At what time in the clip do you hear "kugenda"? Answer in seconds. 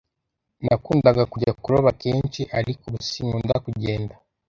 3.65-4.13